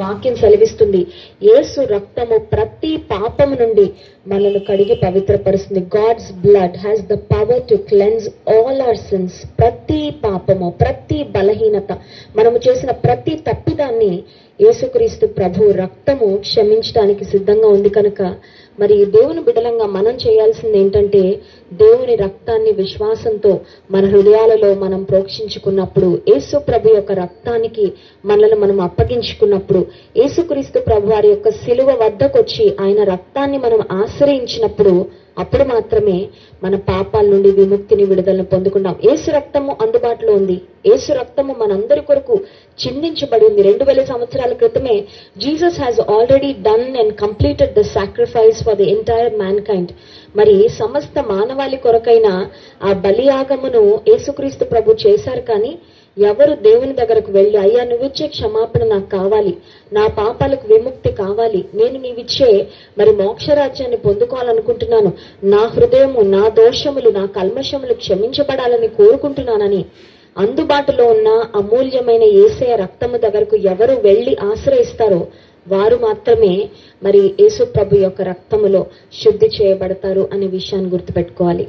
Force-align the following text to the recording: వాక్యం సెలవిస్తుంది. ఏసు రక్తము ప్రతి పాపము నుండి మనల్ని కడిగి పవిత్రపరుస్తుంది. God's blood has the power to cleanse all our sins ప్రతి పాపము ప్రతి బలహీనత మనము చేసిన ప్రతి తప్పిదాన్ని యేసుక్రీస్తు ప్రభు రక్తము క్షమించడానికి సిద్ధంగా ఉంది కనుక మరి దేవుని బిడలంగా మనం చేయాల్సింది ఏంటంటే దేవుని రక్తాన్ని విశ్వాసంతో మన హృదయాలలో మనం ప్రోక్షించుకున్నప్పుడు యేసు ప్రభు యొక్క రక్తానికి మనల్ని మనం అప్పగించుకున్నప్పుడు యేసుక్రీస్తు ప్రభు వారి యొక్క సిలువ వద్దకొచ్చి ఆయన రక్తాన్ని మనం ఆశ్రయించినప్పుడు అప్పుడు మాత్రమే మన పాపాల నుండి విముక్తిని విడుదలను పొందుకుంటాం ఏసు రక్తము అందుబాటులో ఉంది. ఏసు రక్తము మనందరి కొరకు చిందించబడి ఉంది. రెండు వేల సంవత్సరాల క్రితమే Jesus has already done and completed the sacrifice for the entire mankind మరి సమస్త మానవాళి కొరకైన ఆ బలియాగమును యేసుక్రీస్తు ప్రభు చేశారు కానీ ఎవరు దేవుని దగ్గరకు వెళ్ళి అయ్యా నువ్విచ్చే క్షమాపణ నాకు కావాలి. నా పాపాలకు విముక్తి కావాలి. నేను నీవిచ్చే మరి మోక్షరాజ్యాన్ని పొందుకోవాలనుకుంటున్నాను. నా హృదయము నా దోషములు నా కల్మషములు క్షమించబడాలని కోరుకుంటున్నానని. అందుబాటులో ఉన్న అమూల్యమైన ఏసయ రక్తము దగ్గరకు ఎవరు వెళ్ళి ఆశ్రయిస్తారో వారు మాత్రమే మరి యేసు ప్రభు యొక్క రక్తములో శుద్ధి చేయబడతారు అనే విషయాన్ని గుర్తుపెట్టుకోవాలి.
వాక్యం 0.00 0.34
సెలవిస్తుంది. 0.42 1.02
ఏసు 1.56 1.80
రక్తము 1.94 2.38
ప్రతి 2.54 2.92
పాపము 3.12 3.56
నుండి 3.62 3.86
మనల్ని 4.30 4.62
కడిగి 4.68 4.96
పవిత్రపరుస్తుంది. 5.06 5.82
God's 5.96 6.30
blood 6.44 6.78
has 6.84 7.02
the 7.12 7.16
power 7.32 7.64
to 7.70 7.78
cleanse 7.90 8.26
all 8.56 8.82
our 8.88 9.00
sins 9.08 9.38
ప్రతి 9.60 10.02
పాపము 10.26 10.68
ప్రతి 10.82 11.18
బలహీనత 11.36 11.90
మనము 12.38 12.60
చేసిన 12.66 12.90
ప్రతి 13.06 13.34
తప్పిదాన్ని 13.48 14.12
యేసుక్రీస్తు 14.60 15.26
ప్రభు 15.36 15.68
రక్తము 15.82 16.26
క్షమించడానికి 16.46 17.24
సిద్ధంగా 17.32 17.68
ఉంది 17.76 17.90
కనుక 17.98 18.22
మరి 18.78 18.96
దేవుని 19.06 19.40
బిడలంగా 19.40 19.86
మనం 19.88 20.14
చేయాల్సింది 20.16 20.76
ఏంటంటే 20.78 21.22
దేవుని 21.72 22.14
రక్తాన్ని 22.16 22.72
విశ్వాసంతో 22.72 23.52
మన 23.90 24.04
హృదయాలలో 24.06 24.70
మనం 24.74 25.00
ప్రోక్షించుకున్నప్పుడు 25.02 26.10
యేసు 26.28 26.58
ప్రభు 26.58 26.94
యొక్క 26.94 27.12
రక్తానికి 27.20 27.86
మనల్ని 28.24 28.58
మనం 28.58 28.78
అప్పగించుకున్నప్పుడు 28.80 29.82
యేసుక్రీస్తు 30.16 30.80
ప్రభు 30.80 31.12
వారి 31.12 31.30
యొక్క 31.30 31.50
సిలువ 31.60 31.90
వద్దకొచ్చి 32.00 32.66
ఆయన 32.80 33.02
రక్తాన్ని 33.04 33.58
మనం 33.58 33.82
ఆశ్రయించినప్పుడు 34.00 34.94
అప్పుడు 35.38 35.64
మాత్రమే 35.64 36.16
మన 36.64 36.76
పాపాల 36.76 37.26
నుండి 37.26 37.50
విముక్తిని 37.50 38.04
విడుదలను 38.04 38.44
పొందుకుంటాం 38.44 38.96
ఏసు 39.12 39.30
రక్తము 39.30 39.76
అందుబాటులో 39.82 40.32
ఉంది. 40.32 40.56
ఏసు 40.86 41.12
రక్తము 41.12 41.52
మనందరి 41.60 42.00
కొరకు 42.00 42.34
చిందించబడి 42.78 43.44
ఉంది. 43.46 43.62
రెండు 43.62 43.84
వేల 43.84 44.04
సంవత్సరాల 44.04 44.52
క్రితమే 44.52 44.96
Jesus 45.38 45.80
has 45.80 46.00
already 46.00 46.52
done 46.52 46.96
and 46.96 47.14
completed 47.14 47.74
the 47.78 47.80
sacrifice 47.80 48.64
for 48.64 48.76
the 48.76 48.88
entire 48.90 49.36
mankind 49.60 49.92
మరి 50.36 50.68
సమస్త 50.68 51.18
మానవాళి 51.32 51.76
కొరకైన 51.76 52.28
ఆ 52.82 52.92
బలియాగమును 52.92 53.84
యేసుక్రీస్తు 54.08 54.64
ప్రభు 54.64 54.96
చేశారు 55.06 55.40
కానీ 55.40 55.78
ఎవరు 56.20 56.54
దేవుని 56.54 56.92
దగ్గరకు 56.92 57.32
వెళ్ళి 57.32 57.56
అయ్యా 57.56 57.84
నువ్విచ్చే 57.84 58.26
క్షమాపణ 58.26 58.84
నాకు 58.84 59.10
కావాలి. 59.10 59.56
నా 59.92 60.06
పాపాలకు 60.06 60.74
విముక్తి 60.74 61.12
కావాలి. 61.12 61.64
నేను 61.74 62.00
నీవిచ్చే 62.00 62.66
మరి 62.98 63.12
మోక్షరాజ్యాన్ని 63.12 63.96
పొందుకోవాలనుకుంటున్నాను. 63.96 65.12
నా 65.44 65.66
హృదయము 65.66 66.20
నా 66.20 66.48
దోషములు 66.48 67.10
నా 67.10 67.26
కల్మషములు 67.26 67.94
క్షమించబడాలని 67.94 68.88
కోరుకుంటున్నానని. 68.88 69.84
అందుబాటులో 70.38 71.04
ఉన్న 71.06 71.44
అమూల్యమైన 71.56 72.22
ఏసయ 72.22 72.76
రక్తము 72.76 73.16
దగ్గరకు 73.16 73.56
ఎవరు 73.56 73.92
వెళ్ళి 73.92 74.36
ఆశ్రయిస్తారో 74.42 75.26
వారు 75.68 75.96
మాత్రమే 75.96 76.68
మరి 77.02 77.34
యేసు 77.40 77.64
ప్రభు 77.64 77.96
యొక్క 77.96 78.22
రక్తములో 78.22 78.86
శుద్ధి 79.24 79.46
చేయబడతారు 79.46 80.28
అనే 80.32 80.46
విషయాన్ని 80.46 80.90
గుర్తుపెట్టుకోవాలి. 80.90 81.68